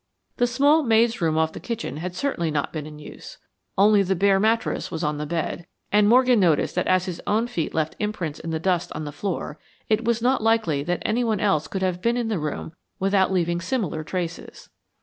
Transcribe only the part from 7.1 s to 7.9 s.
own feet